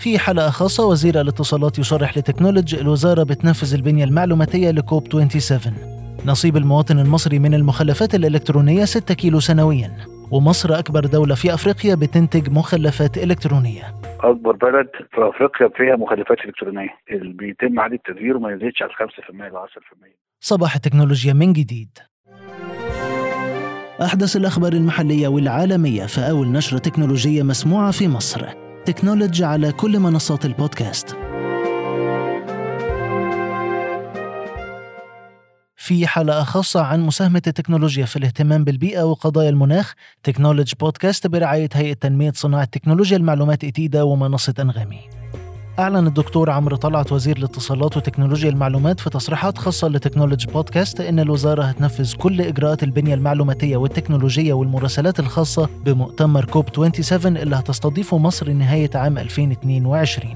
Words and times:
في 0.00 0.18
حلقة 0.18 0.50
خاصة 0.50 0.86
وزير 0.86 1.20
الاتصالات 1.20 1.78
يصرح 1.78 2.18
لتكنولوجي 2.18 2.80
الوزارة 2.80 3.22
بتنفذ 3.22 3.74
البنية 3.74 4.04
المعلوماتية 4.04 4.70
لكوب 4.70 5.02
27 5.12 5.74
نصيب 6.26 6.56
المواطن 6.56 6.98
المصري 6.98 7.38
من 7.38 7.54
المخلفات 7.54 8.14
الإلكترونية 8.14 8.84
6 8.84 9.14
كيلو 9.14 9.40
سنويا 9.40 9.96
ومصر 10.30 10.78
أكبر 10.78 11.00
دولة 11.00 11.34
في 11.34 11.54
أفريقيا 11.54 11.94
بتنتج 11.94 12.50
مخلفات 12.50 13.18
إلكترونية. 13.18 13.82
أكبر 14.20 14.52
بلد 14.52 14.88
في 15.10 15.28
أفريقيا 15.28 15.68
فيها 15.76 15.96
مخلفات 15.96 16.38
إلكترونية. 16.44 16.90
اللي 17.10 17.32
بيتم 17.32 17.80
عادة 17.80 17.98
تدويره 18.06 18.38
ما 18.38 18.52
يزيدش 18.52 18.82
على 18.82 18.92
5% 18.92 19.48
ل 19.52 19.56
10% 19.56 20.16
صباح 20.40 20.74
التكنولوجيا 20.74 21.32
من 21.32 21.52
جديد. 21.52 21.98
أحدث 24.02 24.36
الأخبار 24.36 24.72
المحلية 24.72 25.28
والعالمية 25.28 26.06
في 26.06 26.20
أول 26.30 26.46
نشرة 26.52 26.78
تكنولوجية 26.78 27.42
مسموعة 27.42 27.90
في 27.90 28.08
مصر. 28.08 28.69
تكنولوجي 28.92 29.44
على 29.44 29.72
كل 29.72 29.98
منصات 29.98 30.44
البودكاست. 30.44 31.16
في 35.76 36.06
حلقة 36.06 36.44
خاصة 36.44 36.82
عن 36.82 37.00
مساهمة 37.00 37.42
التكنولوجيا 37.46 38.04
في 38.04 38.16
الاهتمام 38.16 38.64
بالبيئة 38.64 39.02
وقضايا 39.02 39.50
المناخ 39.50 39.94
technology 40.22 40.76
podcast 40.80 41.26
برعاية 41.26 41.68
هيئة 41.72 41.92
تنمية 41.92 42.32
صناعة 42.34 42.64
تكنولوجيا 42.64 43.16
المعلومات 43.16 43.64
ITIDA 43.64 44.02
ومنصة 44.02 44.54
أنغامي. 44.60 45.19
أعلن 45.80 46.06
الدكتور 46.06 46.50
عمرو 46.50 46.76
طلعت 46.76 47.12
وزير 47.12 47.36
الاتصالات 47.36 47.96
وتكنولوجيا 47.96 48.50
المعلومات 48.50 49.00
في 49.00 49.10
تصريحات 49.10 49.58
خاصة 49.58 49.88
ل 49.88 49.93
technology 49.93 50.46
podcast 50.46 51.00
إن 51.00 51.18
الوزارة 51.20 51.62
هتنفذ 51.62 52.14
كل 52.14 52.40
إجراءات 52.40 52.82
البنية 52.82 53.14
المعلوماتية 53.14 53.76
والتكنولوجية 53.76 54.52
والمراسلات 54.52 55.20
الخاصة 55.20 55.68
بمؤتمر 55.84 56.44
COP 56.44 56.68
27 56.74 57.36
اللي 57.36 57.56
هتستضيفه 57.56 58.18
مصر 58.18 58.52
نهاية 58.52 58.90
عام 58.94 59.18
2022 59.18 60.34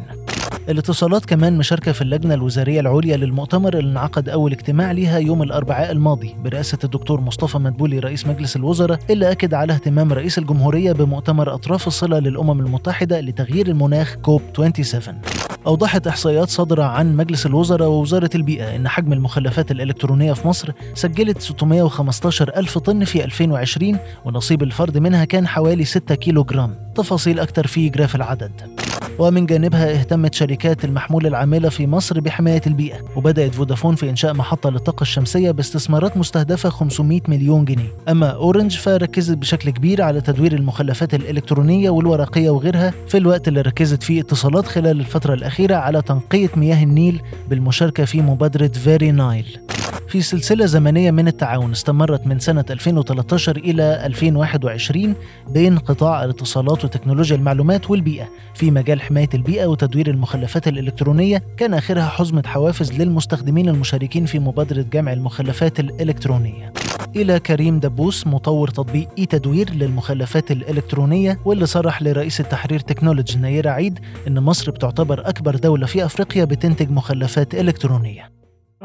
الاتصالات 0.69 1.25
كمان 1.25 1.59
مشاركة 1.59 1.93
في 1.93 2.03
اللجنة 2.03 2.35
الوزارية 2.35 2.81
العليا 2.81 3.17
للمؤتمر 3.17 3.79
اللي 3.79 3.91
انعقد 3.91 4.29
أول 4.29 4.53
اجتماع 4.53 4.93
ليها 4.93 5.19
يوم 5.19 5.43
الأربعاء 5.43 5.93
الماضي. 5.93 6.35
برئاسة 6.45 6.79
الدكتور 6.85 7.21
مصطفى 7.21 7.59
مدبولي 7.59 7.99
رئيس 7.99 8.27
مجلس 8.27 8.57
الوزراء 8.57 8.99
اللي 9.11 9.31
أكد 9.31 9.55
على 9.55 9.73
اهتمام 9.73 10.13
رئيس 10.13 10.39
الجمهورية 10.39 10.93
بمؤتمر 10.93 11.55
أطراف 11.55 11.87
الصلة 11.87 12.19
للأمم 12.19 12.61
المتحدة 12.61 13.21
لتغيير 13.21 13.67
المناخ 13.67 14.15
COP 14.15 14.43
27 14.57 15.21
أوضحت 15.67 16.07
إحصائيات 16.07 16.49
صادرة 16.49 16.83
عن 16.83 17.17
مجلس 17.17 17.47
الوزراء 17.47 17.89
ووزارة 17.89 18.31
البيئة 18.35 18.77
إن 18.77 18.89
حجم 18.89 19.13
المخلفات 19.13 19.71
الإلكترونية 19.71 20.33
في 20.33 20.49
مصر 20.49 20.73
سجلت 20.95 21.41
615 21.41 22.57
ألف 22.57 22.79
طن 22.79 23.05
في 23.05 23.25
2020 23.25 23.99
ونصيب 24.25 24.63
الفرد 24.63 24.99
منها 24.99 25.25
كان 25.25 25.47
حوالي 25.47 25.85
6 25.85 26.15
كيلو 26.15 26.45
جرام 26.45 26.75
تفاصيل 26.95 27.41
أكتر 27.41 27.67
في 27.67 27.89
graph 27.89 28.17
العدد. 28.17 28.74
ومن 29.19 29.47
جانبها 29.47 29.93
اهتمت 29.93 30.35
شركات 30.35 30.85
المحمول 30.85 31.27
العاملة 31.27 31.69
في 31.69 31.87
مصر 31.87 32.21
بحماية 32.21 32.61
البيئة 32.67 32.97
وبدأت 33.17 33.55
فودافون 33.55 33.95
في 33.95 34.11
إنشاء 34.11 34.35
محطة 34.35 34.71
للطاقة 34.71 35.03
الشمسية 35.03 35.51
باستثمارات 35.51 36.17
مستهدفة 36.17 36.69
500 36.69 37.21
مليون 37.29 37.65
جنيه. 37.65 37.93
أما 38.09 38.31
أورنج 38.31 38.77
فركزت 38.77 39.37
بشكل 39.39 39.71
كبير 39.71 40.03
على 40.03 40.21
تدوير 40.21 40.53
المخلفات 40.53 41.15
الإلكترونية 41.15 41.91
والورقية 41.91 42.51
وغيرها 42.51 42.95
في 43.09 43.17
الوقت 43.19 43.49
اللي 43.49 43.61
ركزت 43.61 44.03
فيه 44.03 44.21
اتصالات 44.21 44.67
خلال 44.67 45.01
الفترة 45.01 45.35
الأخيرة 45.35 45.75
على 45.75 46.03
تنقية 46.03 46.51
مياه 46.57 46.83
النيل 46.83 47.21
بالمشاركة 47.49 48.05
في 48.05 48.23
مبادرة 48.23 48.69
VeryNile 48.69 49.59
في 50.15 50.23
سلسلة 50.23 50.67
زمنية 50.67 51.11
من 51.11 51.29
التعاون 51.29 51.71
استمرت 51.71 52.27
من 52.27 52.39
سنة 52.39 52.65
2013 52.71 53.57
إلى 53.57 54.07
2021 54.07 55.15
بين 55.49 55.79
قطاع 55.79 56.25
الاتصالات 56.25 56.85
وتكنولوجيا 56.85 57.37
المعلومات 57.37 57.91
والبيئة. 57.91 58.29
في 58.55 58.71
مجال 58.71 59.03
حماية 59.03 59.29
البيئة 59.35 59.67
وتدوير 59.67 60.11
المخلفات 60.11 60.69
الإلكترونية 60.69 61.43
كان 61.57 61.75
آخرها 61.75 62.09
حزمة 62.09 62.43
حوافز 62.47 62.93
للمستخدمين 62.93 63.69
المشاركين 63.69 64.27
في 64.27 64.39
مبادرة 64.39 64.83
جمع 64.83 65.13
المخلفات 65.13 65.81
الإلكترونية. 65.81 66.73
إلى 67.17 67.41
كريم 67.41 67.81
دبوس 67.81 68.27
مطور 68.27 68.69
تطبيق 68.69 69.09
إي 69.19 69.27
تدوير 69.27 69.71
للمخلفات 69.71 70.51
الإلكترونية 70.51 71.39
واللي 71.45 71.67
صرح 71.67 72.03
لرئيس 72.03 72.41
التحرير 72.41 72.81
تكنولوجي 72.81 73.39
نيرة 73.39 73.71
عيد 73.71 73.99
إن 74.29 74.41
مصر 74.41 74.71
بتعتبر 74.71 75.29
أكبر 75.29 75.57
دولة 75.57 75.87
في 75.87 76.05
أفريقيا 76.05 76.45
بتنتج 76.45 76.91
مخلفات 76.91 77.55
إلكترونية. 77.55 78.34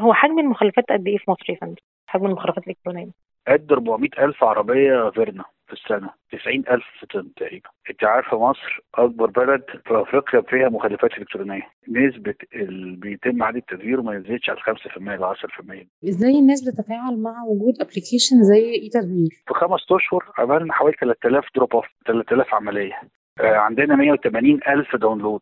هو 0.00 0.14
حجم 0.14 0.38
المخلفات 0.38 0.84
قد 0.92 1.06
إيه 1.08 1.18
في 1.18 1.30
مصر 1.30 1.44
يا 1.48 1.56
فندم؟ 1.60 1.74
حجم 2.06 2.26
المخلفات 2.26 2.64
الإلكترونية. 2.64 3.10
قد 3.48 3.72
400 3.72 4.10
ألف 4.18 4.44
عربية 4.44 5.10
فيرنا 5.10 5.44
في 5.66 5.72
السنة 5.72 6.10
90 6.32 6.64
ألف 6.70 6.84
طن 7.14 7.34
تقريبا. 7.36 7.68
أنت 7.90 8.04
عارفة 8.04 8.38
مصر 8.50 8.80
أكبر 8.94 9.26
بلد 9.30 9.62
في 9.86 10.02
أفريقيا 10.02 10.40
فيها 10.40 10.68
مخلفات 10.68 11.18
إلكترونية. 11.18 11.62
نسبة 11.88 12.34
اللي 12.54 12.96
بيتم 12.96 13.42
عادة 13.42 13.62
تدويره 13.68 14.02
ما 14.02 14.14
يزيدش 14.14 14.50
على 14.50 14.58
5% 14.60 14.98
ل 15.16 15.24
10% 15.24 15.86
إزاي 16.08 16.38
الناس 16.38 16.68
بتتفاعل 16.68 17.16
مع 17.22 17.42
وجود 17.44 17.74
application 17.80 18.42
زي 18.42 18.64
E-تدوير 18.74 19.28
في 19.46 19.54
خمس 19.54 19.80
أشهر 19.92 20.24
عملنا 20.38 20.72
حوالي 20.72 20.96
3000 21.00 21.44
drop 21.54 21.74
off 21.74 21.86
3000 22.06 22.54
عملية. 22.54 23.00
آه، 23.40 23.56
عندنا 23.56 23.96
180 23.96 24.60
ألف 24.68 24.96
download 24.96 25.40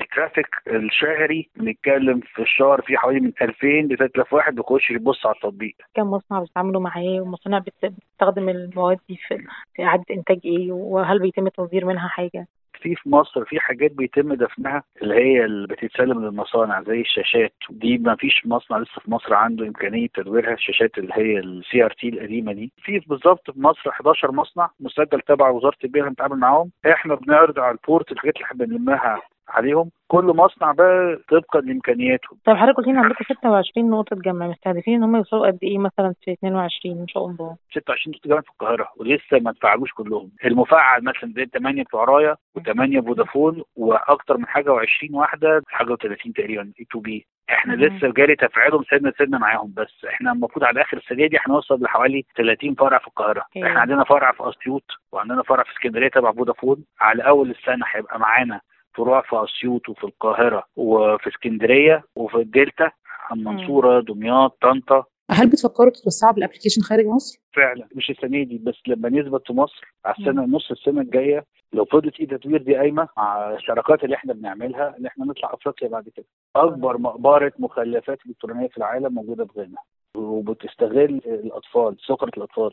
ال 0.00 0.06
traffic 0.06 0.46
الشهري 0.66 1.48
بنتكلم 1.56 2.20
في 2.20 2.42
الشهر 2.42 2.80
في 2.82 2.96
حوالي 2.96 3.20
من 3.20 3.32
2000 3.42 3.66
ل 3.66 3.96
3000 3.98 4.32
واحد 4.32 4.54
بيخش 4.54 4.90
يبص 4.90 5.26
على 5.26 5.34
التطبيق. 5.34 5.74
كم 5.94 6.10
مصنع 6.10 6.40
بتتعاملوا 6.42 6.80
معاه 6.80 7.20
ومصانع 7.20 7.58
بت- 7.58 7.72
بتستخدم 7.86 8.48
المواد 8.48 8.98
دي 9.08 9.16
في 9.28 9.38
في 9.74 9.84
إعادة 9.84 10.04
إنتاج 10.10 10.38
إيه 10.44 10.72
وهل 10.72 11.18
بيتم 11.18 11.48
تصدير 11.48 11.84
منها 11.84 12.08
حاجة؟ 12.08 12.46
في 12.80 12.94
في 12.94 13.08
مصر 13.08 13.44
في 13.44 13.60
حاجات 13.60 13.92
بيتم 13.92 14.34
دفنها 14.34 14.82
اللي 15.02 15.14
هي 15.14 15.44
اللي 15.44 15.66
بتتسلم 15.66 16.24
للمصانع 16.24 16.82
زي 16.82 17.00
الشاشات. 17.00 17.52
دي 17.70 17.98
ما 17.98 18.16
فيش 18.16 18.42
مصنع 18.46 18.78
لسه 18.78 19.00
في 19.04 19.10
مصر 19.10 19.34
عنده 19.34 19.66
إمكانية 19.66 20.06
تدويرها 20.14 20.52
الشاشات 20.52 20.98
اللي 20.98 21.12
هي 21.14 21.38
ال 21.38 21.84
CRT 21.84 22.08
القديمة 22.08 22.52
دي. 22.52 22.72
في 22.78 22.98
بالظبط 23.06 23.50
في 23.50 23.60
مصر 23.60 23.90
11 23.90 24.32
مصنع 24.32 24.70
مسجل 24.80 25.20
تبع 25.20 25.48
وزارة 25.48 25.76
البيئة 25.84 26.04
بنتعامل 26.04 26.36
معاهم. 26.38 26.70
إحنا 26.86 27.14
بنعرض 27.14 27.58
على 27.58 27.70
ال 27.76 27.82
board 27.82 28.12
الحاجات 28.12 28.36
اللي 28.36 28.44
إحنا 28.46 28.58
بنلمها 28.66 29.20
عليهم. 29.54 29.90
كل 30.08 30.24
مصنع 30.24 30.72
بقى 30.72 31.18
طبقا 31.30 31.60
لامكانياته 31.60 32.28
طيب 32.44 32.56
حضرتك 32.56 32.76
قلت 32.76 32.86
لي 32.86 32.98
عندكم 32.98 33.24
26 33.34 33.90
نقطة 33.90 34.16
جمع 34.16 34.46
مستهدفين 34.46 34.94
إن 34.94 35.02
هم 35.02 35.16
يوصلوا 35.16 35.46
قد 35.46 35.58
إيه 35.62 35.78
مثلا 35.78 36.14
في 36.24 36.32
22 36.32 36.98
إن 37.00 37.08
شاء 37.08 37.26
الله؟ 37.26 37.56
26 37.70 38.14
نقطة 38.14 38.28
جمع 38.28 38.42
في 38.42 38.50
القاهرة 38.50 38.88
ولسه 38.96 39.38
ما 39.40 39.50
اتفعلوش 39.50 39.92
كلهم. 39.92 40.30
المفعل 40.44 41.04
مثلا 41.04 41.32
زي 41.36 41.46
8 41.46 41.82
بتوع 41.82 42.04
رايا 42.04 42.36
و8 42.58 43.00
فودافون 43.06 43.62
وأكتر 43.76 44.36
من 44.38 44.46
حاجة 44.46 44.70
و20 44.70 45.10
واحدة 45.14 45.62
حاجة 45.68 45.94
و30 45.94 46.32
تقريبا 46.36 46.72
A 46.80 46.84
to 46.90 47.00
B 47.00 47.26
إحنا 47.50 47.74
مم. 47.76 47.80
لسه 47.82 48.12
جاري 48.12 48.36
تفعيلهم 48.36 48.82
سنة 48.90 49.12
سنة 49.18 49.38
معاهم 49.38 49.72
بس. 49.76 50.04
إحنا 50.08 50.32
المفروض 50.32 50.64
على 50.64 50.80
آخر 50.82 50.96
السنة 50.96 51.26
دي 51.26 51.38
هنوصل 51.46 51.82
لحوالي 51.82 52.24
30 52.36 52.74
فرع 52.74 52.98
في 52.98 53.06
القاهرة. 53.06 53.40
okay. 53.40 53.66
إحنا 53.66 53.80
عندنا 53.80 54.04
فرع 54.04 54.32
في 54.32 54.48
أسيوط 54.48 54.84
وعندنا 55.12 55.42
فرع 55.42 55.62
في 55.62 55.70
اسكندرية 55.72 56.08
تبع 56.08 56.32
فودافون. 56.32 56.84
على 57.00 57.22
أول 57.22 57.50
السنة 57.50 57.86
هيبقى 57.92 58.18
معانا 58.18 58.60
فروع 58.94 59.20
في 59.22 59.44
اسيوط 59.44 59.88
وفي 59.88 60.04
القاهرة 60.04 60.64
وفي 60.76 61.28
اسكندرية 61.28 62.04
وفي 62.16 62.36
الدلتا 62.36 62.90
المنصورة 63.32 64.00
دمياط 64.00 64.56
طنطا. 64.62 65.04
هل 65.30 65.48
بتفكروا 65.50 65.90
تتوسعوا 65.90 66.32
بال 66.32 66.40
application 66.40 66.82
خارج 66.82 67.06
مصر؟ 67.06 67.38
فعلا 67.56 67.88
مش 67.94 68.10
السنة 68.10 68.42
دي 68.44 68.58
بس 68.58 68.74
لما 68.86 69.08
نثبت 69.08 69.46
في 69.46 69.52
مصر 69.52 69.94
على 70.04 70.14
السنة 70.18 70.44
نص 70.44 70.70
السنة 70.70 71.00
الجاية 71.00 71.44
لو 71.72 71.84
فضلت 71.84 72.20
E-تدوير 72.20 72.62
دي 72.62 72.76
قايمة 72.76 73.08
مع 73.16 73.54
الشراكات 73.54 74.04
اللي 74.04 74.16
إحنا 74.16 74.32
بنعملها 74.32 74.94
إن 74.98 75.06
إحنا 75.06 75.24
نطلع 75.24 75.54
أفريقيا 75.54 75.88
بعد 75.88 76.08
كده. 76.08 76.26
أكبر 76.56 76.98
مقبرة 76.98 77.52
مخلفات 77.58 78.18
إلكترونية 78.26 78.68
في 78.68 78.78
العالم 78.78 79.14
موجودة 79.14 79.44
في 79.44 79.60
غانا 79.60 79.78
وبتستغل 80.16 81.20
الأطفال 81.26 81.96
سخرة 82.06 82.30
الأطفال. 82.36 82.70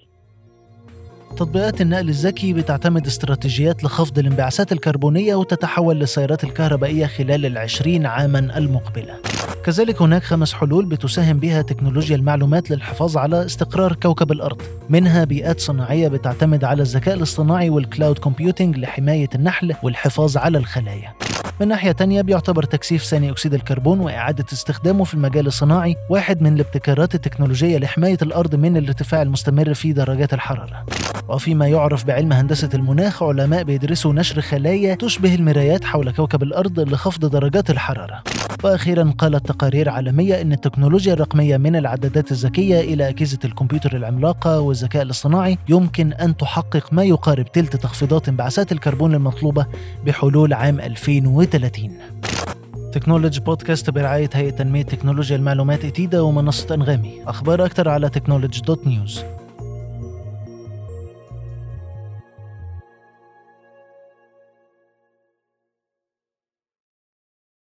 تطبيقات 1.35 1.81
النقل 1.81 2.09
الذكي 2.09 2.53
بتعتمد 2.53 3.07
استراتيجيات 3.07 3.83
لخفض 3.83 4.19
الانبعاثات 4.19 4.71
الكربونية 4.71 5.35
وتتحول 5.35 5.99
للسيارات 5.99 6.43
الكهربائية 6.43 7.05
خلال 7.05 7.45
العشرين 7.45 8.05
عاما 8.05 8.39
المقبلة. 8.39 9.13
كذلك 9.65 10.01
هناك 10.01 10.23
خمس 10.23 10.53
حلول 10.53 10.85
بتساهم 10.85 11.39
بها 11.39 11.61
تكنولوجيا 11.61 12.15
المعلومات 12.15 12.71
للحفاظ 12.71 13.17
على 13.17 13.45
استقرار 13.45 13.93
كوكب 13.93 14.31
الأرض. 14.31 14.61
منها 14.89 15.23
بيئات 15.23 15.59
صناعية 15.59 16.07
بتعتمد 16.07 16.63
على 16.63 16.81
الذكاء 16.81 17.15
الاصطناعي 17.15 17.69
وال 17.69 17.83
cloud 17.83 18.19
computing 18.19 18.77
لحماية 18.77 19.29
النحل 19.35 19.75
والحفاظ 19.83 20.37
على 20.37 20.57
الخلايا. 20.57 21.13
من 21.61 21.67
ناحية 21.67 21.91
تانية 21.91 22.21
بيعتبر 22.21 22.63
تكثيف 22.63 23.03
ثاني 23.03 23.31
أكسيد 23.31 23.53
الكربون 23.53 23.99
وإعادة 23.99 24.45
استخدامه 24.53 25.03
في 25.03 25.13
المجال 25.13 25.47
الصناعي 25.47 25.95
واحد 26.09 26.41
من 26.41 26.55
الابتكارات 26.55 27.15
التكنولوجية 27.15 27.77
لحماية 27.77 28.17
الأرض 28.21 28.55
من 28.55 28.77
الارتفاع 28.77 29.21
المستمر 29.21 29.73
في 29.73 29.93
درجات 29.93 30.33
الحرارة. 30.33 30.85
وفيما 31.29 31.67
يعرف 31.67 32.05
بعلم 32.05 32.33
هندسة 32.33 32.69
المناخ 32.73 33.23
علماء 33.23 33.63
بيدرسوا 33.63 34.13
نشر 34.13 34.41
خلايا 34.41 34.95
تشبه 34.95 35.35
المرايات 35.35 35.83
حول 35.83 36.11
كوكب 36.11 36.43
الأرض 36.43 36.79
لخفض 36.79 37.25
درجات 37.25 37.69
الحرارة. 37.69 38.23
وأخيرا 38.63 39.13
قالت 39.17 39.47
تقارير 39.47 39.89
عالمية 39.89 40.41
أن 40.41 40.51
التكنولوجيا 40.51 41.13
الرقمية 41.13 41.57
من 41.57 41.75
العدادات 41.75 42.31
الذكية 42.31 42.79
إلى 42.79 43.09
أجهزة 43.09 43.39
الكمبيوتر 43.45 43.95
العملاقة 43.95 44.59
والذكاء 44.59 45.01
الاصطناعي 45.01 45.57
يمكن 45.69 46.13
أن 46.13 46.37
تحقق 46.37 46.93
ما 46.93 47.03
يقارب 47.03 47.51
تلت 47.51 47.75
تخفيضات 47.75 48.29
انبعاثات 48.29 48.71
الكربون 48.71 49.13
المطلوبة 49.13 49.65
بحلول 50.05 50.53
عام 50.53 50.79
2030 50.79 51.91
technology 52.91 53.39
podcast 53.39 53.89
برعاية 53.89 54.29
هيئة 54.33 54.49
تنمية 54.49 54.83
تكنولوجيا 54.83 55.35
المعلومات 55.35 55.85
ITIDA 55.85 56.21
ومنصة 56.21 56.75
أنغامي. 56.75 57.23
أخبار 57.27 57.65
أكثر 57.65 57.89
على 57.89 58.09
technology 58.09 58.61
dot 58.61 58.87
news. 58.87 59.23